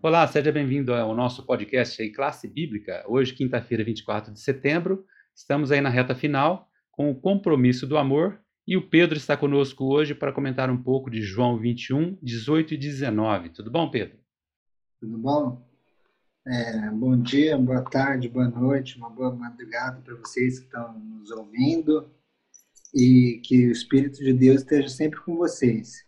Olá, 0.00 0.24
seja 0.28 0.52
bem-vindo 0.52 0.94
ao 0.94 1.12
nosso 1.12 1.44
podcast 1.44 2.00
aí, 2.00 2.12
Classe 2.12 2.46
Bíblica. 2.46 3.04
Hoje, 3.08 3.34
quinta-feira, 3.34 3.82
24 3.82 4.32
de 4.32 4.38
setembro, 4.40 5.04
estamos 5.34 5.72
aí 5.72 5.80
na 5.80 5.88
reta 5.88 6.14
final 6.14 6.70
com 6.92 7.10
o 7.10 7.20
compromisso 7.20 7.84
do 7.84 7.98
amor 7.98 8.40
e 8.64 8.76
o 8.76 8.88
Pedro 8.88 9.18
está 9.18 9.36
conosco 9.36 9.84
hoje 9.86 10.14
para 10.14 10.32
comentar 10.32 10.70
um 10.70 10.80
pouco 10.80 11.10
de 11.10 11.20
João 11.20 11.58
21, 11.58 12.16
18 12.22 12.74
e 12.74 12.76
19. 12.76 13.48
Tudo 13.48 13.72
bom, 13.72 13.90
Pedro? 13.90 14.16
Tudo 15.00 15.18
bom? 15.18 15.68
É, 16.46 16.90
bom 16.90 17.20
dia, 17.20 17.58
boa 17.58 17.82
tarde, 17.82 18.28
boa 18.28 18.48
noite, 18.48 18.96
uma 18.96 19.10
boa 19.10 19.34
madrugada 19.34 20.00
para 20.00 20.14
vocês 20.14 20.60
que 20.60 20.66
estão 20.66 20.96
nos 20.96 21.32
ouvindo 21.32 22.08
e 22.94 23.40
que 23.42 23.66
o 23.66 23.72
Espírito 23.72 24.18
de 24.18 24.32
Deus 24.32 24.60
esteja 24.60 24.88
sempre 24.88 25.20
com 25.22 25.36
vocês. 25.36 26.07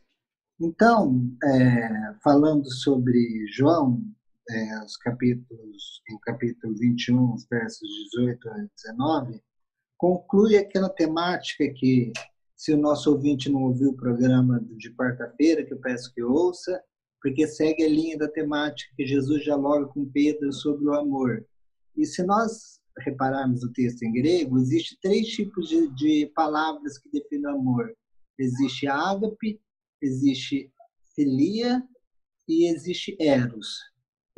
Então, 0.62 1.26
é, 1.42 2.14
falando 2.22 2.70
sobre 2.70 3.46
João, 3.50 4.02
é, 4.50 4.84
os 4.84 4.94
capítulos, 4.98 6.02
em 6.10 6.18
capítulo 6.18 6.74
21, 6.76 7.32
os 7.32 7.46
versos 7.48 7.88
18 8.12 8.50
a 8.50 8.66
19, 8.76 9.40
conclui 9.96 10.58
aquela 10.58 10.90
temática 10.90 11.66
que, 11.74 12.12
se 12.54 12.74
o 12.74 12.76
nosso 12.76 13.10
ouvinte 13.10 13.48
não 13.48 13.62
ouviu 13.62 13.90
o 13.90 13.96
programa 13.96 14.60
de 14.76 14.94
quarta-feira, 14.94 15.64
que 15.64 15.72
eu 15.72 15.80
peço 15.80 16.12
que 16.12 16.22
ouça, 16.22 16.82
porque 17.22 17.46
segue 17.46 17.82
a 17.82 17.88
linha 17.88 18.18
da 18.18 18.28
temática 18.28 18.92
que 18.94 19.06
Jesus 19.06 19.42
dialoga 19.42 19.86
com 19.86 20.04
Pedro 20.04 20.52
sobre 20.52 20.84
o 20.84 20.94
amor. 20.94 21.42
E 21.96 22.04
se 22.04 22.22
nós 22.22 22.78
repararmos 22.98 23.62
o 23.64 23.72
texto 23.72 24.02
em 24.02 24.12
grego, 24.12 24.58
existe 24.58 24.98
três 25.00 25.26
tipos 25.28 25.70
de, 25.70 25.88
de 25.94 26.30
palavras 26.34 26.98
que 26.98 27.10
definem 27.10 27.50
o 27.50 27.56
amor. 27.56 27.94
Existe 28.38 28.86
ágape, 28.86 29.58
existe 30.02 30.72
filia 31.14 31.82
e 32.48 32.66
existe 32.68 33.16
eros. 33.20 33.90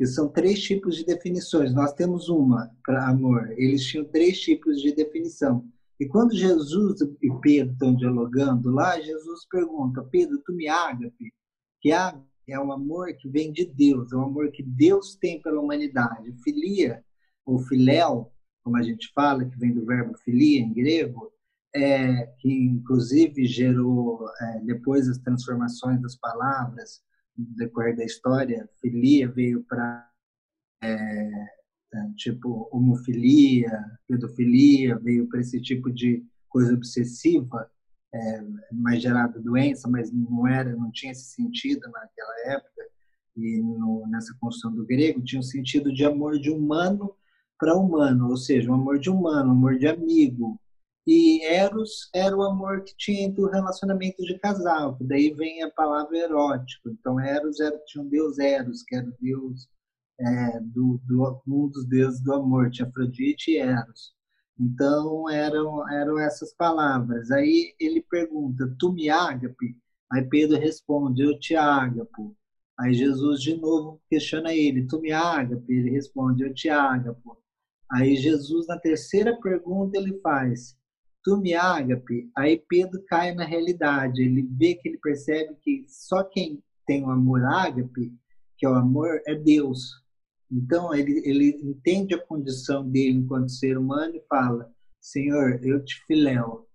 São 0.05 0.27
três 0.27 0.61
tipos 0.61 0.97
de 0.97 1.05
definições. 1.05 1.73
Nós 1.73 1.93
temos 1.93 2.27
uma 2.27 2.69
para 2.85 3.07
amor. 3.07 3.53
Eles 3.57 3.85
tinham 3.85 4.03
três 4.03 4.39
tipos 4.39 4.81
de 4.81 4.93
definição. 4.93 5.65
E 5.99 6.05
quando 6.05 6.35
Jesus 6.35 6.99
e 7.21 7.31
Pedro 7.41 7.71
estão 7.71 7.95
dialogando 7.95 8.69
lá, 8.69 8.99
Jesus 8.99 9.45
pergunta: 9.49 10.03
Pedro, 10.03 10.41
tu 10.45 10.53
me 10.53 10.67
ágape? 10.67 11.33
Que 11.79 11.91
ágape 11.91 12.27
é 12.49 12.59
o 12.59 12.71
amor 12.71 13.13
que 13.13 13.29
vem 13.29 13.53
de 13.53 13.65
Deus, 13.65 14.11
é 14.11 14.15
o 14.15 14.23
amor 14.23 14.51
que 14.51 14.63
Deus 14.63 15.15
tem 15.15 15.41
pela 15.41 15.61
humanidade. 15.61 16.33
Filia, 16.43 17.03
ou 17.45 17.59
filéu, 17.59 18.33
como 18.63 18.77
a 18.77 18.81
gente 18.81 19.11
fala, 19.13 19.45
que 19.45 19.57
vem 19.57 19.73
do 19.73 19.85
verbo 19.85 20.17
filia 20.17 20.59
em 20.59 20.73
grego, 20.73 21.31
é, 21.75 22.27
que 22.39 22.51
inclusive 22.51 23.45
gerou 23.45 24.27
é, 24.39 24.59
depois 24.61 25.09
as 25.09 25.17
transformações 25.17 26.01
das 26.01 26.15
palavras 26.15 27.01
no 27.37 27.45
decorrer 27.55 27.95
da 27.95 28.03
história. 28.03 28.69
Filia 28.79 29.27
veio 29.29 29.63
para 29.63 30.09
é, 30.83 30.89
é, 30.89 32.09
tipo 32.15 32.69
homofilia, 32.71 33.71
pedofilia, 34.07 34.99
veio 34.99 35.27
para 35.27 35.39
esse 35.41 35.61
tipo 35.61 35.91
de 35.91 36.23
coisa 36.49 36.73
obsessiva, 36.73 37.69
é, 38.13 38.43
mais 38.71 39.01
gerada 39.01 39.39
doença, 39.39 39.89
mas 39.89 40.11
não 40.11 40.47
era, 40.47 40.75
não 40.75 40.91
tinha 40.91 41.11
esse 41.11 41.33
sentido 41.33 41.81
naquela 41.89 42.55
época 42.55 42.83
e 43.35 43.59
no, 43.61 44.05
nessa 44.07 44.35
construção 44.39 44.73
do 44.73 44.85
grego 44.85 45.23
tinha 45.23 45.39
um 45.39 45.43
sentido 45.43 45.91
de 45.91 46.05
amor 46.05 46.39
de 46.39 46.51
humano 46.51 47.15
para 47.59 47.75
humano, 47.75 48.29
ou 48.29 48.37
seja, 48.37 48.69
um 48.69 48.75
amor 48.75 48.99
de 48.99 49.09
humano, 49.09 49.49
um 49.49 49.53
amor 49.53 49.77
de 49.77 49.87
amigo, 49.87 50.59
e 51.05 51.43
Eros 51.45 52.09
era 52.13 52.35
o 52.35 52.43
amor 52.43 52.83
que 52.83 52.95
tinha 52.97 53.25
entre 53.25 53.41
o 53.41 53.49
relacionamento 53.49 54.23
de 54.23 54.39
casal, 54.39 54.95
que 54.97 55.03
daí 55.03 55.33
vem 55.33 55.61
a 55.61 55.69
palavra 55.69 56.17
erótico. 56.17 56.89
Então, 56.89 57.19
Eros 57.19 57.59
era, 57.59 57.77
tinha 57.85 58.03
um 58.03 58.09
deus 58.09 58.39
Eros, 58.39 58.83
que 58.83 58.95
era 58.95 59.07
o 59.07 59.15
deus 59.19 59.67
é, 60.19 60.59
do, 60.61 61.01
do, 61.05 61.41
um 61.47 61.67
dos 61.67 61.85
deuses 61.87 62.21
do 62.21 62.33
amor, 62.33 62.71
tinha 62.71 62.87
Afrodite 62.87 63.51
e 63.51 63.57
Eros. 63.57 64.13
Então, 64.59 65.29
eram, 65.29 65.89
eram 65.89 66.19
essas 66.19 66.53
palavras. 66.53 67.31
Aí 67.31 67.75
ele 67.79 68.01
pergunta, 68.01 68.73
tu 68.79 68.93
me 68.93 69.09
ágape? 69.09 69.75
Aí 70.11 70.23
Pedro 70.23 70.57
responde, 70.57 71.23
eu 71.23 71.37
te 71.39 71.55
ágapo. 71.55 72.35
Aí 72.79 72.93
Jesus 72.93 73.41
de 73.41 73.55
novo 73.57 74.01
questiona 74.09 74.53
ele, 74.53 74.87
tu 74.87 74.99
me 75.01 75.11
ágape? 75.11 75.73
Ele 75.73 75.91
responde, 75.91 76.43
eu 76.43 76.53
te 76.53 76.69
ágapo. 76.69 77.37
Aí 77.91 78.15
Jesus, 78.15 78.67
na 78.67 78.79
terceira 78.79 79.39
pergunta, 79.41 79.97
ele 79.97 80.19
faz, 80.21 80.75
tu 81.23 81.37
me 81.37 81.53
ágape, 81.53 82.29
aí 82.37 82.61
Pedro 82.67 83.01
cai 83.07 83.33
na 83.33 83.45
realidade. 83.45 84.21
Ele 84.21 84.41
vê 84.41 84.75
que 84.75 84.89
ele 84.89 84.97
percebe 84.97 85.55
que 85.61 85.85
só 85.87 86.23
quem 86.23 86.61
tem 86.85 87.03
o 87.03 87.09
amor 87.09 87.43
ágape, 87.45 88.13
que 88.57 88.65
é 88.65 88.69
o 88.69 88.75
amor, 88.75 89.21
é 89.25 89.35
Deus. 89.35 90.03
Então 90.51 90.93
ele, 90.93 91.21
ele 91.25 91.59
entende 91.63 92.13
a 92.13 92.25
condição 92.25 92.87
dele 92.87 93.19
enquanto 93.19 93.51
ser 93.51 93.77
humano 93.77 94.15
e 94.15 94.23
fala: 94.27 94.71
Senhor, 95.01 95.59
eu 95.63 95.83
te 95.83 96.03
filéu, 96.05 96.67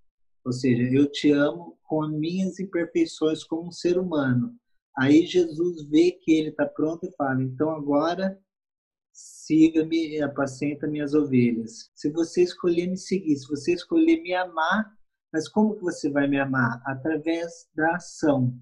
ou 0.44 0.52
seja, 0.52 0.82
eu 0.82 1.10
te 1.10 1.30
amo 1.30 1.78
com 1.84 2.02
as 2.02 2.10
minhas 2.10 2.58
imperfeições 2.58 3.44
como 3.44 3.68
um 3.68 3.72
ser 3.72 3.98
humano. 3.98 4.54
Aí 4.96 5.24
Jesus 5.26 5.88
vê 5.88 6.10
que 6.10 6.32
ele 6.32 6.48
está 6.48 6.66
pronto 6.66 7.06
e 7.06 7.14
fala: 7.16 7.42
Então 7.42 7.70
agora 7.70 8.38
siga-me 9.12 10.16
e 10.16 10.22
apacenta 10.22 10.86
minhas 10.86 11.14
ovelhas. 11.14 11.90
Se 11.94 12.10
você 12.10 12.42
escolher 12.42 12.86
me 12.86 12.96
seguir, 12.96 13.36
se 13.36 13.48
você 13.48 13.72
escolher 13.72 14.20
me 14.22 14.34
amar, 14.34 14.92
mas 15.32 15.48
como 15.48 15.74
que 15.74 15.82
você 15.82 16.10
vai 16.10 16.26
me 16.26 16.38
amar? 16.38 16.80
Através 16.86 17.68
da 17.74 17.96
ação. 17.96 18.54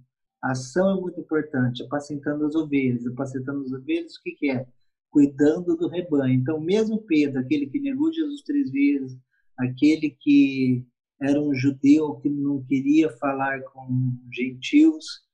A 0.42 0.52
ação 0.52 0.96
é 0.96 1.00
muito 1.00 1.20
importante, 1.20 1.82
apacentando 1.82 2.44
as 2.44 2.54
ovelhas. 2.54 3.06
Apacentando 3.06 3.62
as 3.62 3.72
ovelhas, 3.72 4.16
o 4.16 4.22
que, 4.22 4.32
que 4.32 4.50
é? 4.50 4.66
Cuidando 5.10 5.76
do 5.76 5.88
rebanho. 5.88 6.34
Então, 6.34 6.60
mesmo 6.60 7.02
Pedro, 7.02 7.40
aquele 7.40 7.66
que 7.66 7.80
negou 7.80 8.12
Jesus 8.12 8.42
três 8.42 8.70
vezes, 8.70 9.18
aquele 9.58 10.10
que 10.20 10.86
era 11.20 11.40
um 11.40 11.54
judeu 11.54 12.16
que 12.16 12.28
não 12.28 12.62
queria 12.64 13.10
falar 13.18 13.62
com 13.62 13.88
gentios, 14.32 15.25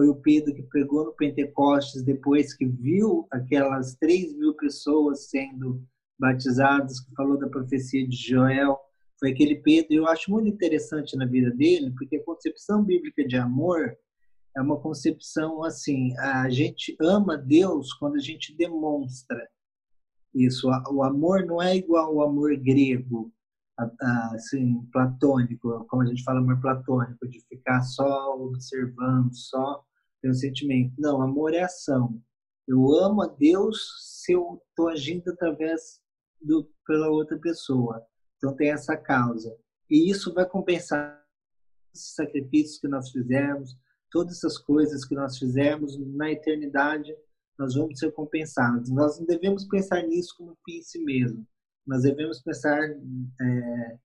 foi 0.00 0.08
o 0.08 0.14
Pedro 0.14 0.54
que 0.54 0.62
pregou 0.62 1.04
no 1.04 1.12
Pentecostes 1.12 2.02
depois 2.02 2.54
que 2.54 2.64
viu 2.64 3.28
aquelas 3.30 3.94
3 3.96 4.34
mil 4.34 4.54
pessoas 4.54 5.28
sendo 5.28 5.84
batizadas, 6.18 7.00
que 7.00 7.14
falou 7.14 7.38
da 7.38 7.50
profecia 7.50 8.08
de 8.08 8.16
Joel. 8.16 8.78
Foi 9.18 9.32
aquele 9.32 9.56
Pedro, 9.56 9.92
eu 9.92 10.08
acho 10.08 10.30
muito 10.30 10.48
interessante 10.48 11.14
na 11.18 11.26
vida 11.26 11.50
dele, 11.50 11.92
porque 11.98 12.16
a 12.16 12.24
concepção 12.24 12.82
bíblica 12.82 13.28
de 13.28 13.36
amor 13.36 13.94
é 14.56 14.62
uma 14.62 14.80
concepção 14.80 15.62
assim: 15.62 16.16
a 16.16 16.48
gente 16.48 16.96
ama 16.98 17.36
Deus 17.36 17.92
quando 17.92 18.14
a 18.14 18.20
gente 18.20 18.56
demonstra 18.56 19.46
isso. 20.34 20.66
O 20.90 21.02
amor 21.02 21.44
não 21.44 21.60
é 21.60 21.76
igual 21.76 22.06
ao 22.06 22.26
amor 22.26 22.56
grego, 22.56 23.30
assim, 24.32 24.82
platônico, 24.92 25.84
como 25.90 26.00
a 26.00 26.06
gente 26.06 26.24
fala 26.24 26.40
amor 26.40 26.58
platônico, 26.58 27.28
de 27.28 27.38
ficar 27.50 27.82
só 27.82 28.34
observando, 28.38 29.30
só 29.34 29.84
ter 30.20 30.30
um 30.30 30.34
sentimento. 30.34 30.94
Não, 30.98 31.22
amor 31.22 31.54
é 31.54 31.62
ação. 31.62 32.20
Eu 32.66 32.92
amo 32.94 33.22
a 33.22 33.26
Deus 33.26 34.22
se 34.22 34.32
eu 34.32 34.62
estou 34.68 34.88
agindo 34.88 35.30
através 35.30 36.00
do 36.40 36.70
pela 36.86 37.08
outra 37.08 37.38
pessoa. 37.38 38.04
Então 38.36 38.54
tem 38.54 38.70
essa 38.70 38.96
causa. 38.96 39.54
E 39.88 40.10
isso 40.10 40.32
vai 40.32 40.48
compensar 40.48 41.20
os 41.92 42.14
sacrifícios 42.14 42.78
que 42.78 42.88
nós 42.88 43.10
fizemos, 43.10 43.76
todas 44.10 44.36
essas 44.36 44.58
coisas 44.58 45.04
que 45.04 45.14
nós 45.14 45.38
fizemos 45.38 45.98
na 46.14 46.30
eternidade, 46.30 47.14
nós 47.58 47.74
vamos 47.74 47.98
ser 47.98 48.12
compensados. 48.12 48.90
Nós 48.90 49.18
não 49.18 49.26
devemos 49.26 49.64
pensar 49.64 50.02
nisso 50.02 50.34
como 50.36 50.56
fim 50.64 50.78
em 50.78 50.82
si 50.82 51.02
mesmo. 51.04 51.46
Nós 51.86 52.02
devemos 52.02 52.40
pensar 52.40 52.80
é, 52.82 53.98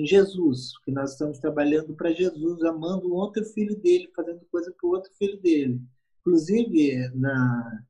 em 0.00 0.06
Jesus, 0.06 0.78
que 0.84 0.90
nós 0.90 1.12
estamos 1.12 1.38
trabalhando 1.38 1.94
para 1.94 2.12
Jesus, 2.12 2.62
amando 2.62 3.08
o 3.08 3.14
outro 3.14 3.44
filho 3.44 3.76
dele, 3.76 4.10
fazendo 4.14 4.40
coisa 4.50 4.72
para 4.72 4.88
o 4.88 4.92
outro 4.92 5.12
filho 5.18 5.40
dele. 5.40 5.80
Inclusive, 6.20 7.10
na 7.14 7.84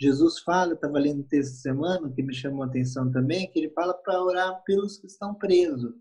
Jesus 0.00 0.38
fala, 0.40 0.72
estava 0.72 0.98
lendo 0.98 1.20
um 1.20 1.28
texto 1.28 1.56
semana 1.56 2.10
que 2.10 2.22
me 2.22 2.32
chamou 2.34 2.62
a 2.62 2.66
atenção 2.66 3.12
também, 3.12 3.50
que 3.50 3.58
ele 3.58 3.70
fala 3.70 3.92
para 3.92 4.22
orar 4.22 4.62
pelos 4.64 4.96
que 4.96 5.06
estão 5.06 5.34
presos. 5.34 5.92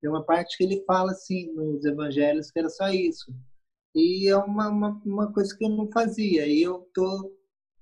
Tem 0.00 0.08
uma 0.10 0.24
parte 0.24 0.56
que 0.56 0.64
ele 0.64 0.82
fala 0.86 1.12
assim 1.12 1.52
nos 1.52 1.84
evangelhos 1.84 2.50
que 2.50 2.58
era 2.58 2.70
só 2.70 2.88
isso. 2.88 3.34
E 3.94 4.28
é 4.28 4.36
uma, 4.36 4.68
uma, 4.68 5.02
uma 5.04 5.32
coisa 5.32 5.54
que 5.56 5.64
eu 5.64 5.68
não 5.68 5.90
fazia. 5.92 6.46
E 6.46 6.62
eu 6.62 6.84
estou 6.88 7.36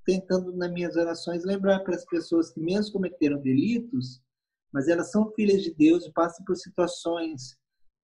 tentando, 0.05 0.53
nas 0.53 0.73
minhas 0.73 0.97
orações, 0.97 1.45
lembrar 1.45 1.81
para 1.81 1.95
as 1.95 2.05
pessoas 2.05 2.51
que, 2.51 2.61
mesmo 2.61 2.95
cometeram 2.95 3.41
delitos, 3.41 4.21
mas 4.73 4.89
elas 4.89 5.11
são 5.11 5.31
filhas 5.33 5.63
de 5.63 5.75
Deus 5.75 6.07
e 6.07 6.13
passam 6.13 6.45
por 6.45 6.57
situações 6.57 7.57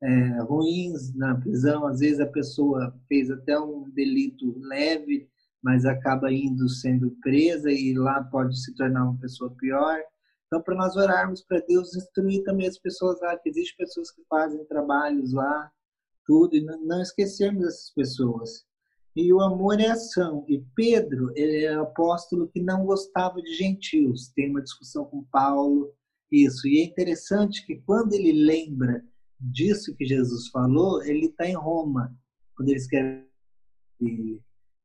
é, 0.02 0.42
ruins 0.42 1.14
na 1.14 1.34
prisão. 1.34 1.86
Às 1.86 2.00
vezes 2.00 2.20
a 2.20 2.26
pessoa 2.26 2.94
fez 3.08 3.30
até 3.30 3.58
um 3.58 3.88
delito 3.90 4.58
leve, 4.60 5.28
mas 5.62 5.84
acaba 5.84 6.32
indo 6.32 6.68
sendo 6.68 7.16
presa 7.22 7.70
e 7.70 7.94
lá 7.94 8.22
pode 8.24 8.60
se 8.60 8.74
tornar 8.74 9.04
uma 9.04 9.18
pessoa 9.18 9.54
pior. 9.58 9.98
Então, 10.46 10.62
para 10.62 10.76
nós 10.76 10.96
orarmos 10.96 11.42
para 11.42 11.60
Deus 11.66 11.94
instruir 11.94 12.42
também 12.42 12.66
as 12.66 12.78
pessoas 12.78 13.20
lá, 13.20 13.36
que 13.38 13.50
existem 13.50 13.76
pessoas 13.76 14.10
que 14.10 14.22
fazem 14.28 14.64
trabalhos 14.64 15.32
lá, 15.32 15.70
tudo, 16.24 16.56
e 16.56 16.60
não 16.60 17.02
esquecermos 17.02 17.66
essas 17.66 17.92
pessoas. 17.94 18.66
E 19.14 19.32
o 19.32 19.40
amor 19.40 19.80
é 19.80 19.88
ação. 19.88 20.44
E 20.48 20.64
Pedro, 20.74 21.32
ele 21.34 21.64
é 21.64 21.74
apóstolo 21.74 22.48
que 22.48 22.62
não 22.62 22.86
gostava 22.86 23.42
de 23.42 23.52
gentios. 23.54 24.28
Tem 24.28 24.48
uma 24.48 24.62
discussão 24.62 25.04
com 25.04 25.24
Paulo, 25.24 25.92
isso. 26.30 26.66
E 26.66 26.80
é 26.80 26.84
interessante 26.84 27.64
que 27.66 27.76
quando 27.82 28.12
ele 28.12 28.32
lembra 28.32 29.04
disso 29.40 29.94
que 29.96 30.04
Jesus 30.04 30.48
falou, 30.48 31.02
ele 31.04 31.26
está 31.26 31.46
em 31.46 31.56
Roma, 31.56 32.14
quando 32.56 32.70
ele 32.70 32.78
escreve. 32.78 33.26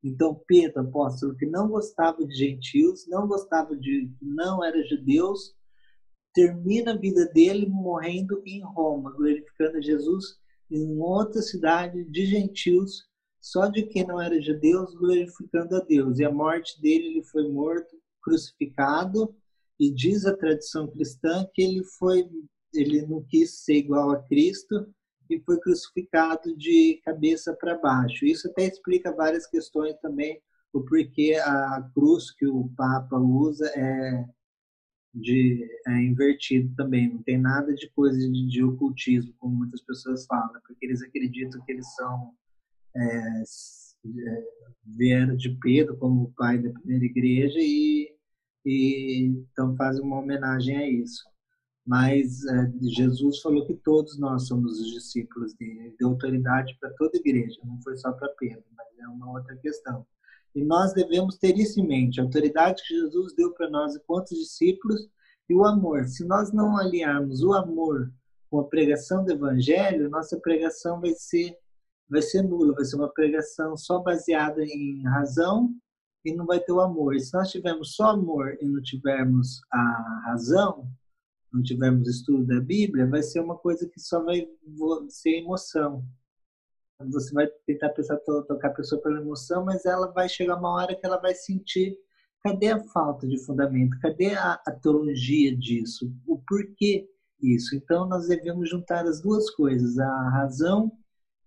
Então, 0.02 0.40
Pedro, 0.46 0.82
apóstolo, 0.82 1.34
que 1.36 1.46
não 1.46 1.68
gostava 1.68 2.24
de 2.26 2.34
gentios, 2.34 3.06
não 3.08 3.26
gostava 3.26 3.76
de. 3.76 4.10
não 4.20 4.62
era 4.62 4.86
judeus, 4.86 5.54
termina 6.34 6.92
a 6.92 6.98
vida 6.98 7.26
dele 7.26 7.66
morrendo 7.66 8.42
em 8.44 8.62
Roma, 8.62 9.12
glorificando 9.12 9.80
Jesus 9.80 10.36
em 10.70 10.98
outra 10.98 11.40
cidade 11.40 12.04
de 12.04 12.26
gentios, 12.26 13.04
só 13.40 13.66
de 13.68 13.84
quem 13.84 14.06
não 14.06 14.20
era 14.20 14.40
judeus, 14.40 14.94
glorificando 14.94 15.76
a 15.76 15.80
Deus. 15.80 16.18
E 16.18 16.24
a 16.24 16.32
morte 16.32 16.80
dele, 16.80 17.06
ele 17.06 17.24
foi 17.24 17.48
morto, 17.50 17.96
crucificado, 18.22 19.34
e 19.78 19.92
diz 19.92 20.24
a 20.24 20.36
tradição 20.36 20.86
cristã 20.86 21.46
que 21.52 21.62
ele 21.62 21.84
foi 21.98 22.28
ele 22.72 23.06
não 23.06 23.22
quis 23.22 23.64
ser 23.64 23.76
igual 23.76 24.10
a 24.10 24.22
Cristo 24.24 24.86
e 25.30 25.40
foi 25.40 25.58
crucificado 25.60 26.56
de 26.56 27.00
cabeça 27.04 27.54
para 27.54 27.78
baixo. 27.78 28.26
Isso 28.26 28.48
até 28.48 28.66
explica 28.66 29.14
várias 29.14 29.46
questões 29.46 29.94
também, 30.00 30.40
o 30.72 30.80
porquê 30.80 31.36
a 31.40 31.88
cruz 31.94 32.32
que 32.32 32.46
o 32.46 32.68
Papa 32.76 33.16
usa 33.16 33.66
é 33.76 34.24
de 35.14 35.64
é 35.86 35.92
invertido 36.02 36.74
também, 36.74 37.08
não 37.08 37.22
tem 37.22 37.38
nada 37.38 37.72
de 37.72 37.88
coisa 37.90 38.18
de, 38.18 38.48
de, 38.48 38.64
ocultismo, 38.64 39.32
como 39.38 39.54
muitas 39.54 39.80
pessoas 39.82 40.26
falam, 40.26 40.60
porque 40.66 40.84
eles 40.84 41.02
acreditam 41.02 41.64
que 41.64 41.70
eles 41.70 41.86
são 41.94 42.34
é, 42.96 43.42
é, 44.06 44.44
vieram 44.84 45.36
de 45.36 45.50
Pedro 45.60 45.96
como 45.98 46.24
o 46.24 46.32
pai 46.32 46.58
da 46.58 46.70
primeira 46.70 47.04
igreja 47.04 47.58
e, 47.60 48.12
e 48.64 49.26
então 49.52 49.76
fazem 49.76 50.02
uma 50.02 50.18
homenagem 50.18 50.76
a 50.76 50.88
isso. 50.88 51.22
Mas 51.86 52.44
é, 52.46 52.72
Jesus 52.80 53.40
falou 53.40 53.66
que 53.66 53.74
todos 53.74 54.18
nós 54.18 54.46
somos 54.46 54.80
os 54.80 54.90
discípulos 54.90 55.54
dele, 55.54 55.80
ele 55.80 55.96
deu 55.98 56.08
autoridade 56.08 56.76
para 56.80 56.90
toda 56.94 57.10
a 57.14 57.20
igreja, 57.20 57.60
não 57.64 57.80
foi 57.82 57.96
só 57.96 58.10
para 58.12 58.28
Pedro, 58.38 58.64
mas 58.74 58.86
é 58.98 59.06
uma 59.06 59.30
outra 59.32 59.54
questão. 59.56 60.06
E 60.54 60.64
nós 60.64 60.94
devemos 60.94 61.36
ter 61.36 61.58
isso 61.58 61.80
em 61.80 61.86
mente, 61.86 62.20
a 62.20 62.24
autoridade 62.24 62.82
que 62.86 62.94
Jesus 62.94 63.34
deu 63.34 63.52
para 63.52 63.68
nós 63.68 63.94
enquanto 63.94 64.30
discípulos 64.30 65.08
e 65.48 65.54
o 65.54 65.64
amor. 65.64 66.04
Se 66.06 66.24
nós 66.24 66.52
não 66.52 66.76
aliarmos 66.78 67.42
o 67.42 67.52
amor 67.52 68.10
com 68.48 68.60
a 68.60 68.64
pregação 68.64 69.24
do 69.24 69.32
evangelho, 69.32 70.08
nossa 70.08 70.38
pregação 70.38 71.00
vai 71.00 71.12
ser 71.12 71.58
vai 72.08 72.22
ser 72.22 72.42
nula, 72.42 72.74
vai 72.74 72.84
ser 72.84 72.96
uma 72.96 73.12
pregação 73.12 73.76
só 73.76 73.98
baseada 73.98 74.62
em 74.62 75.02
razão 75.04 75.74
e 76.24 76.34
não 76.34 76.46
vai 76.46 76.60
ter 76.60 76.72
o 76.72 76.80
amor. 76.80 77.14
E 77.14 77.20
se 77.20 77.34
nós 77.34 77.50
tivermos 77.50 77.94
só 77.94 78.10
amor 78.10 78.56
e 78.60 78.64
não 78.64 78.82
tivermos 78.82 79.60
a 79.70 80.22
razão, 80.26 80.88
não 81.52 81.62
tivermos 81.62 82.08
estudo 82.08 82.44
da 82.46 82.60
Bíblia, 82.60 83.06
vai 83.06 83.22
ser 83.22 83.40
uma 83.40 83.56
coisa 83.56 83.88
que 83.88 84.00
só 84.00 84.22
vai 84.22 84.48
ser 85.08 85.38
emoção 85.38 86.04
você 87.10 87.34
vai 87.34 87.46
tentar 87.66 87.90
pensar, 87.90 88.16
tocar 88.18 88.68
a 88.68 88.74
pessoa 88.74 89.02
pela 89.02 89.20
emoção, 89.20 89.64
mas 89.64 89.84
ela 89.84 90.06
vai 90.12 90.28
chegar 90.28 90.56
uma 90.56 90.72
hora 90.72 90.94
que 90.94 91.04
ela 91.04 91.18
vai 91.18 91.34
sentir 91.34 91.98
cadê 92.42 92.68
a 92.68 92.78
falta 92.78 93.26
de 93.26 93.42
fundamento, 93.42 93.98
cadê 94.00 94.34
a, 94.34 94.52
a 94.66 94.70
teologia 94.70 95.56
disso, 95.56 96.12
o 96.26 96.38
porquê 96.46 97.08
isso. 97.40 97.74
Então 97.74 98.06
nós 98.06 98.28
devemos 98.28 98.68
juntar 98.68 99.06
as 99.06 99.22
duas 99.22 99.48
coisas, 99.50 99.98
a 99.98 100.28
razão 100.28 100.92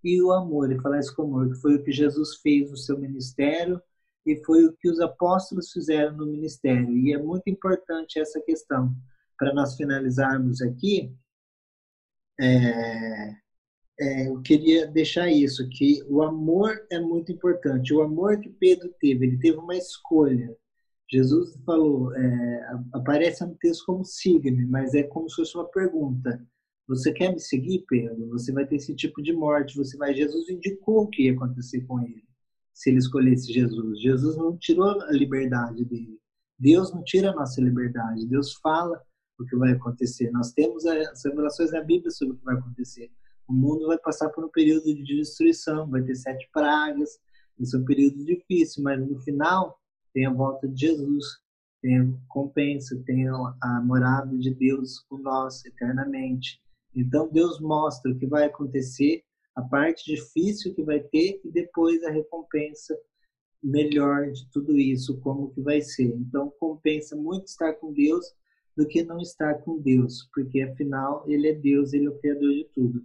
e 0.03 0.19
o 0.21 0.31
amor, 0.31 0.71
e 0.71 0.81
falar 0.81 0.99
isso 0.99 1.15
com 1.15 1.23
amor, 1.23 1.49
que 1.49 1.61
foi 1.61 1.75
o 1.75 1.83
que 1.83 1.91
Jesus 1.91 2.37
fez 2.37 2.71
no 2.71 2.77
seu 2.77 2.97
ministério 2.97 3.79
e 4.27 4.43
foi 4.43 4.65
o 4.65 4.73
que 4.73 4.89
os 4.89 4.99
apóstolos 4.99 5.71
fizeram 5.71 6.17
no 6.17 6.25
ministério. 6.25 6.95
E 6.97 7.13
é 7.13 7.17
muito 7.17 7.49
importante 7.49 8.19
essa 8.19 8.41
questão. 8.41 8.93
Para 9.37 9.53
nós 9.53 9.75
finalizarmos 9.75 10.61
aqui, 10.61 11.15
é, 12.39 13.35
é, 13.99 14.27
eu 14.27 14.41
queria 14.41 14.87
deixar 14.87 15.29
isso, 15.29 15.67
que 15.69 16.03
o 16.07 16.21
amor 16.21 16.85
é 16.91 16.99
muito 16.99 17.31
importante. 17.31 17.93
O 17.93 18.01
amor 18.01 18.39
que 18.39 18.49
Pedro 18.49 18.93
teve, 18.99 19.25
ele 19.25 19.39
teve 19.39 19.57
uma 19.57 19.75
escolha. 19.75 20.55
Jesus 21.09 21.55
falou, 21.65 22.13
é, 22.15 22.69
aparece 22.93 23.45
no 23.45 23.55
texto 23.55 23.85
como 23.85 24.03
siga-me, 24.03 24.65
mas 24.65 24.93
é 24.93 25.03
como 25.03 25.29
se 25.29 25.37
fosse 25.37 25.55
uma 25.55 25.65
pergunta. 25.69 26.45
Você 26.87 27.11
quer 27.11 27.33
me 27.33 27.39
seguir, 27.39 27.85
Pedro? 27.87 28.29
Você 28.29 28.51
vai 28.51 28.65
ter 28.65 28.77
esse 28.77 28.95
tipo 28.95 29.21
de 29.21 29.33
morte. 29.33 29.75
Você 29.75 29.97
vai. 29.97 30.13
Jesus 30.13 30.49
indicou 30.49 31.03
o 31.03 31.07
que 31.07 31.23
ia 31.23 31.33
acontecer 31.33 31.81
com 31.81 32.01
ele, 32.01 32.23
se 32.77 32.89
ele 32.89 32.99
escolhesse 32.99 33.51
Jesus. 33.51 34.01
Jesus 34.01 34.37
não 34.37 34.57
tirou 34.57 35.01
a 35.01 35.11
liberdade 35.11 35.83
dele. 35.85 36.19
Deus 36.59 36.93
não 36.93 37.03
tira 37.03 37.31
a 37.31 37.35
nossa 37.35 37.61
liberdade. 37.61 38.27
Deus 38.27 38.53
fala 38.55 39.01
o 39.39 39.45
que 39.45 39.55
vai 39.55 39.71
acontecer. 39.71 40.31
Nós 40.31 40.51
temos 40.51 40.85
as 40.85 41.23
revelações 41.23 41.71
na 41.71 41.83
Bíblia 41.83 42.11
sobre 42.11 42.35
o 42.35 42.37
que 42.37 42.45
vai 42.45 42.55
acontecer 42.55 43.11
o 43.47 43.53
mundo 43.53 43.87
vai 43.87 43.97
passar 43.97 44.29
por 44.29 44.43
um 44.43 44.49
período 44.49 44.93
de 44.93 45.17
destruição, 45.17 45.89
vai 45.89 46.03
ter 46.03 46.15
sete 46.15 46.49
pragas, 46.51 47.17
vai 47.57 47.65
ser 47.65 47.77
um 47.77 47.85
período 47.85 48.23
difícil, 48.25 48.83
mas 48.83 48.99
no 48.99 49.19
final 49.21 49.79
tem 50.13 50.25
a 50.25 50.33
volta 50.33 50.67
de 50.67 50.87
Jesus, 50.87 51.25
tem 51.81 51.99
a 51.99 52.07
compensa, 52.27 53.01
tem 53.05 53.27
a 53.29 53.81
morada 53.81 54.37
de 54.37 54.53
Deus 54.53 54.99
com 55.07 55.17
nós 55.17 55.63
eternamente. 55.63 56.59
Então 56.93 57.29
Deus 57.31 57.59
mostra 57.61 58.11
o 58.11 58.17
que 58.17 58.27
vai 58.27 58.45
acontecer, 58.45 59.23
a 59.57 59.61
parte 59.63 60.05
difícil 60.05 60.73
que 60.73 60.83
vai 60.83 60.99
ter 60.99 61.41
e 61.43 61.51
depois 61.51 62.01
a 62.03 62.11
recompensa 62.11 62.97
melhor 63.61 64.31
de 64.31 64.49
tudo 64.51 64.77
isso, 64.77 65.19
como 65.19 65.49
que 65.49 65.61
vai 65.61 65.81
ser. 65.81 66.15
Então 66.15 66.53
compensa 66.59 67.15
muito 67.15 67.47
estar 67.47 67.73
com 67.73 67.91
Deus 67.91 68.25
do 68.77 68.87
que 68.87 69.03
não 69.03 69.19
estar 69.19 69.55
com 69.63 69.81
Deus, 69.81 70.29
porque 70.33 70.61
afinal 70.61 71.25
ele 71.27 71.47
é 71.49 71.53
Deus, 71.53 71.91
ele 71.93 72.05
é 72.05 72.09
o 72.09 72.19
criador 72.19 72.53
de 72.53 72.69
tudo 72.73 73.03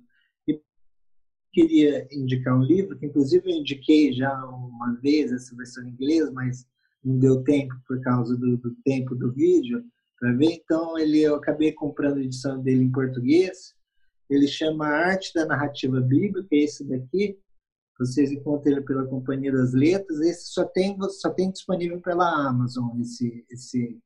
queria 1.52 2.08
indicar 2.10 2.58
um 2.58 2.62
livro, 2.62 2.98
que 2.98 3.06
inclusive 3.06 3.50
eu 3.50 3.56
indiquei 3.58 4.12
já 4.12 4.32
uma 4.46 4.94
vez 5.00 5.30
essa 5.30 5.54
versão 5.54 5.86
em 5.86 5.90
inglês, 5.90 6.32
mas 6.32 6.66
não 7.04 7.18
deu 7.18 7.42
tempo 7.44 7.74
por 7.86 8.00
causa 8.00 8.36
do, 8.36 8.56
do 8.56 8.74
tempo 8.84 9.14
do 9.14 9.32
vídeo 9.32 9.84
para 10.18 10.32
ver. 10.32 10.52
Então 10.52 10.98
ele, 10.98 11.20
eu 11.20 11.34
acabei 11.34 11.72
comprando 11.72 12.18
a 12.18 12.22
edição 12.22 12.60
dele 12.62 12.84
em 12.84 12.92
português. 12.92 13.74
Ele 14.32 14.48
chama 14.48 14.86
Arte 14.86 15.32
da 15.34 15.46
Narrativa 15.46 16.00
Bíblica, 16.00 16.48
esse 16.52 16.84
daqui. 16.84 17.38
Vocês 17.98 18.32
encontram 18.32 18.72
ele 18.72 18.80
pela 18.82 19.06
Companhia 19.06 19.52
das 19.52 19.72
Letras. 19.72 20.20
Esse 20.20 20.48
só 20.48 20.64
tem, 20.64 20.96
só 21.10 21.30
tem 21.30 21.50
disponível 21.50 22.00
pela 22.00 22.48
Amazon, 22.48 23.00
esse, 23.00 23.44
esse, 23.50 23.98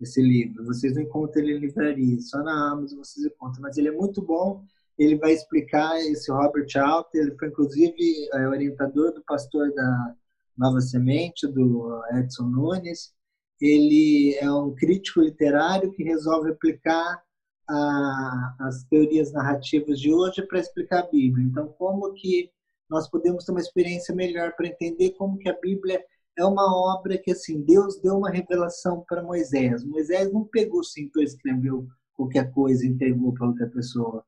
esse 0.00 0.22
livro. 0.22 0.64
Vocês 0.64 0.94
não 0.94 1.02
encontram 1.02 1.42
ele 1.42 1.56
em 1.56 1.60
livraria, 1.60 2.20
só 2.20 2.42
na 2.42 2.72
Amazon 2.72 2.98
vocês 2.98 3.26
encontram. 3.26 3.62
Mas 3.62 3.76
ele 3.76 3.88
é 3.88 3.92
muito 3.92 4.20
bom 4.22 4.64
ele 4.98 5.16
vai 5.16 5.32
explicar 5.32 5.98
esse 6.00 6.30
Robert 6.30 6.68
Alter, 6.76 7.22
ele 7.22 7.36
foi 7.36 7.48
inclusive 7.48 8.28
é, 8.32 8.48
orientador 8.48 9.12
do 9.12 9.22
pastor 9.24 9.72
da 9.74 10.14
Nova 10.56 10.80
Semente, 10.80 11.46
do 11.46 12.02
Edson 12.12 12.44
Nunes. 12.44 13.12
Ele 13.60 14.36
é 14.40 14.50
um 14.50 14.74
crítico 14.74 15.20
literário 15.20 15.90
que 15.92 16.02
resolve 16.02 16.50
aplicar 16.50 17.22
a, 17.68 18.54
as 18.60 18.84
teorias 18.84 19.32
narrativas 19.32 19.98
de 20.00 20.12
hoje 20.12 20.42
para 20.42 20.60
explicar 20.60 21.00
a 21.00 21.10
Bíblia. 21.10 21.46
Então, 21.46 21.68
como 21.78 22.12
que 22.14 22.50
nós 22.88 23.08
podemos 23.08 23.44
ter 23.44 23.52
uma 23.52 23.60
experiência 23.60 24.14
melhor 24.14 24.52
para 24.54 24.68
entender 24.68 25.10
como 25.12 25.38
que 25.38 25.48
a 25.48 25.58
Bíblia 25.58 26.04
é 26.36 26.44
uma 26.44 26.74
obra 26.94 27.18
que 27.18 27.32
assim 27.32 27.62
Deus 27.62 28.00
deu 28.00 28.16
uma 28.16 28.30
revelação 28.30 29.04
para 29.06 29.22
Moisés. 29.22 29.84
Moisés 29.84 30.32
não 30.32 30.44
pegou 30.44 30.82
sentou 30.82 31.22
escreveu 31.22 31.86
qualquer 32.14 32.50
coisa 32.52 32.84
e 32.84 32.88
entregou 32.88 33.32
para 33.32 33.46
outra 33.46 33.66
pessoa. 33.68 34.24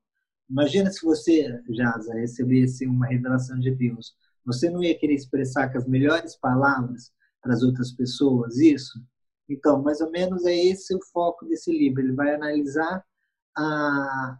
Imagina 0.48 0.90
se 0.90 1.04
você, 1.04 1.60
Jaza, 1.70 2.14
recebesse 2.14 2.86
uma 2.86 3.06
revelação 3.06 3.58
de 3.58 3.70
Deus. 3.70 4.14
Você 4.44 4.68
não 4.68 4.82
ia 4.82 4.98
querer 4.98 5.14
expressar 5.14 5.70
com 5.72 5.78
as 5.78 5.86
melhores 5.86 6.36
palavras 6.36 7.10
para 7.42 7.54
as 7.54 7.62
outras 7.62 7.92
pessoas 7.92 8.58
isso? 8.58 9.02
Então, 9.48 9.82
mais 9.82 10.00
ou 10.00 10.10
menos 10.10 10.44
é 10.44 10.54
esse 10.54 10.94
o 10.94 11.04
foco 11.12 11.46
desse 11.46 11.70
livro. 11.70 12.02
Ele 12.02 12.12
vai 12.12 12.34
analisar 12.34 13.04
a 13.56 14.38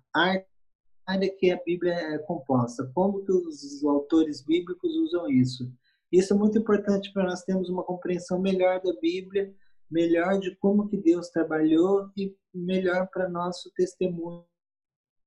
área 1.07 1.35
que 1.39 1.51
a 1.51 1.61
Bíblia 1.65 1.93
é 1.93 2.19
composta, 2.19 2.91
como 2.95 3.25
que 3.25 3.33
os 3.33 3.85
autores 3.85 4.43
bíblicos 4.43 4.95
usam 4.97 5.29
isso. 5.29 5.71
Isso 6.11 6.33
é 6.33 6.37
muito 6.37 6.59
importante 6.59 7.13
para 7.13 7.25
nós 7.25 7.43
termos 7.43 7.69
uma 7.69 7.83
compreensão 7.83 8.39
melhor 8.39 8.81
da 8.81 8.93
Bíblia, 9.01 9.55
melhor 9.91 10.39
de 10.39 10.55
como 10.57 10.89
que 10.89 10.97
Deus 10.97 11.29
trabalhou 11.29 12.11
e 12.17 12.35
melhor 12.55 13.09
para 13.13 13.29
nosso 13.29 13.71
testemunho 13.75 14.45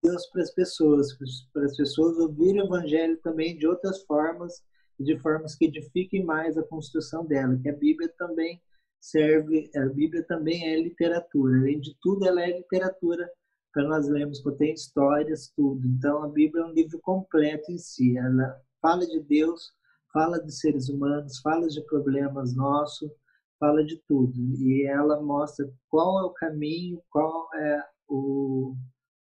Deus 0.04 0.28
para 0.28 0.42
as 0.42 0.52
pessoas, 0.52 1.18
para 1.54 1.66
as 1.66 1.76
pessoas 1.76 2.18
ouvirem 2.18 2.62
o 2.62 2.66
Evangelho 2.66 3.18
também 3.18 3.58
de 3.58 3.68
outras 3.68 4.04
formas, 4.04 4.64
de 5.00 5.18
formas 5.20 5.56
que 5.56 5.66
edifiquem 5.66 6.24
mais 6.24 6.58
a 6.58 6.64
construção 6.64 7.26
dela, 7.26 7.60
que 7.62 7.70
a 7.70 7.76
Bíblia 7.76 8.12
também 8.18 8.62
serve, 9.00 9.70
a 9.76 9.86
Bíblia 9.86 10.24
também 10.24 10.68
é 10.72 10.80
literatura, 10.80 11.58
além 11.58 11.80
de 11.80 11.96
tudo 12.02 12.26
ela 12.26 12.42
é 12.42 12.58
literatura 12.58 13.30
para 13.74 13.88
nós 13.88 14.08
lermos, 14.08 14.42
contém 14.42 14.74
histórias, 14.74 15.52
tudo. 15.56 15.86
Então 15.88 16.24
a 16.24 16.28
Bíblia 16.28 16.64
é 16.64 16.66
um 16.66 16.74
livro 16.74 17.00
completo 17.02 17.72
em 17.72 17.78
si, 17.78 18.18
ela 18.18 18.60
fala 18.82 19.06
de 19.06 19.20
Deus, 19.22 19.72
fala 20.12 20.42
de 20.44 20.52
seres 20.52 20.90
humanos, 20.90 21.40
fala 21.40 21.68
de 21.68 21.82
problemas 21.86 22.56
nossos, 22.56 23.12
fala 23.60 23.84
de 23.84 24.02
tudo. 24.08 24.34
E 24.60 24.86
ela 24.86 25.22
mostra 25.22 25.70
qual 25.90 26.20
é 26.20 26.24
o 26.24 26.34
caminho, 26.34 27.02
qual 27.10 27.50
é 27.56 27.84
o, 28.08 28.76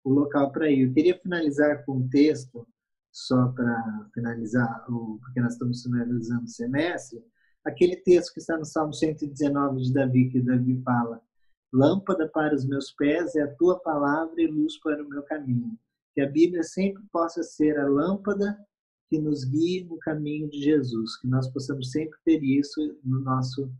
o 0.04 0.10
local 0.10 0.52
para 0.52 0.70
ir. 0.70 0.88
Eu 0.88 0.94
queria 0.94 1.18
finalizar 1.18 1.84
com 1.84 1.98
um 1.98 2.08
texto, 2.08 2.66
só 3.12 3.48
para 3.48 4.08
finalizar, 4.14 4.84
porque 4.86 5.40
nós 5.40 5.54
estamos 5.54 5.82
finalizando 5.82 6.44
o 6.44 6.48
semestre, 6.48 7.22
aquele 7.64 7.96
texto 7.96 8.32
que 8.32 8.40
está 8.40 8.56
no 8.56 8.64
Salmo 8.64 8.92
119 8.92 9.82
de 9.82 9.92
Davi, 9.92 10.28
que 10.28 10.40
Davi 10.40 10.80
fala: 10.82 11.20
Lâmpada 11.72 12.28
para 12.28 12.54
os 12.54 12.64
meus 12.64 12.92
pés 12.92 13.34
é 13.34 13.42
a 13.42 13.54
tua 13.54 13.78
palavra 13.80 14.40
e 14.40 14.46
luz 14.46 14.78
para 14.80 15.02
o 15.02 15.08
meu 15.08 15.22
caminho. 15.22 15.78
Que 16.14 16.20
a 16.20 16.30
Bíblia 16.30 16.62
sempre 16.62 17.02
possa 17.12 17.42
ser 17.42 17.78
a 17.78 17.88
lâmpada 17.88 18.58
que 19.08 19.18
nos 19.18 19.44
guie 19.44 19.84
no 19.84 19.98
caminho 19.98 20.48
de 20.48 20.62
Jesus, 20.62 21.16
que 21.18 21.28
nós 21.28 21.48
possamos 21.48 21.90
sempre 21.90 22.18
ter 22.24 22.42
isso 22.42 22.98
no 23.04 23.20
nosso 23.20 23.70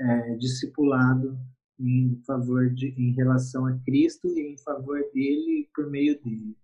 é, 0.00 0.34
discipulado 0.36 1.38
em 1.78 2.20
favor 2.26 2.70
de, 2.70 2.88
em 2.88 3.12
relação 3.12 3.66
a 3.66 3.78
Cristo 3.84 4.28
e 4.28 4.52
em 4.52 4.58
favor 4.58 4.98
dele 5.12 5.60
e 5.60 5.68
por 5.74 5.90
meio 5.90 6.20
dele. 6.22 6.56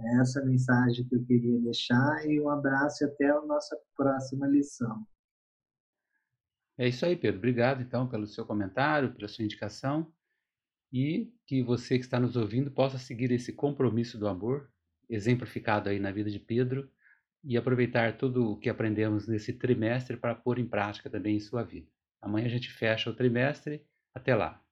É 0.00 0.20
essa 0.20 0.44
mensagem 0.44 1.04
que 1.06 1.16
eu 1.16 1.24
queria 1.24 1.60
deixar 1.60 2.28
e 2.28 2.40
um 2.40 2.48
abraço 2.48 3.02
e 3.02 3.06
até 3.06 3.30
a 3.30 3.40
nossa 3.42 3.76
próxima 3.96 4.46
lição. 4.46 5.04
É 6.78 6.86
isso 6.86 7.04
aí, 7.04 7.16
Pedro. 7.16 7.38
Obrigado 7.38 7.82
então 7.82 8.08
pelo 8.08 8.26
seu 8.26 8.46
comentário, 8.46 9.12
pela 9.12 9.28
sua 9.28 9.44
indicação 9.44 10.12
e 10.92 11.30
que 11.46 11.62
você 11.62 11.98
que 11.98 12.04
está 12.04 12.18
nos 12.18 12.36
ouvindo 12.36 12.70
possa 12.70 12.98
seguir 12.98 13.30
esse 13.32 13.52
compromisso 13.52 14.16
do 14.16 14.28
amor 14.28 14.70
exemplificado 15.10 15.88
aí 15.88 15.98
na 15.98 16.12
vida 16.12 16.30
de 16.30 16.38
Pedro 16.38 16.88
e 17.44 17.56
aproveitar 17.56 18.16
tudo 18.16 18.52
o 18.52 18.56
que 18.56 18.68
aprendemos 18.68 19.26
nesse 19.26 19.52
trimestre 19.52 20.16
para 20.16 20.34
pôr 20.34 20.58
em 20.58 20.66
prática 20.66 21.10
também 21.10 21.36
em 21.36 21.40
sua 21.40 21.62
vida. 21.62 21.88
Amanhã 22.20 22.46
a 22.46 22.50
gente 22.50 22.70
fecha 22.70 23.10
o 23.10 23.14
trimestre. 23.14 23.84
Até 24.14 24.34
lá! 24.34 24.62